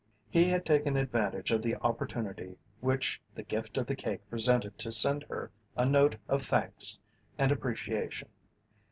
He 0.31 0.45
had 0.45 0.65
taken 0.65 0.97
advantage 0.97 1.51
of 1.51 1.61
the 1.61 1.75
opportunity 1.75 2.57
which 2.79 3.21
the 3.35 3.43
gift 3.43 3.77
of 3.77 3.85
the 3.85 3.95
cake 3.95 4.27
presented 4.31 4.75
to 4.79 4.91
send 4.91 5.21
her 5.25 5.51
a 5.77 5.85
note 5.85 6.15
of 6.27 6.41
thanks 6.41 6.97
and 7.37 7.51
appreciation. 7.51 8.29